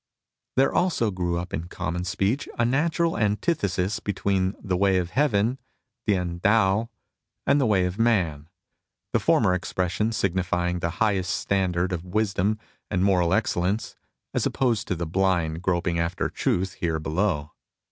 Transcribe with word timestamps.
There 0.55 0.73
also 0.73 1.11
grew 1.11 1.37
up 1.37 1.53
in 1.53 1.67
common 1.67 2.05
speech 2.05 2.49
a 2.57 2.65
natural 2.65 3.15
antithesis 3.19 3.99
between 3.99 4.55
the 4.59 4.75
Way 4.75 4.97
of 4.97 5.11
Heaven 5.11 5.59
(T'ien 6.07 6.41
Tao) 6.41 6.89
and 7.45 7.61
the 7.61 7.67
Way 7.67 7.85
of 7.85 7.99
man, 7.99 8.49
the 9.13 9.19
former 9.19 9.53
expression 9.53 10.11
signifying 10.11 10.79
the 10.79 10.89
highest 11.05 11.35
standard 11.35 11.91
of 11.91 12.03
wisdom 12.03 12.57
and 12.89 13.03
moral 13.03 13.31
excellence, 13.31 13.95
as 14.33 14.47
opposed 14.47 14.87
to 14.87 14.95
the 14.95 15.05
blind 15.05 15.61
groping 15.61 15.99
after 15.99 16.29
truth 16.29 16.73
here 16.81 16.97
below. 16.97 17.51